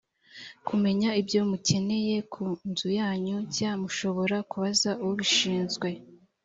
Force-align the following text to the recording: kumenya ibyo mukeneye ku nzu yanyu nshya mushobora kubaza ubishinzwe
kumenya 0.67 1.09
ibyo 1.21 1.39
mukeneye 1.49 2.17
ku 2.33 2.43
nzu 2.69 2.89
yanyu 2.99 3.35
nshya 3.45 3.71
mushobora 3.81 4.37
kubaza 4.49 4.91
ubishinzwe 5.05 5.89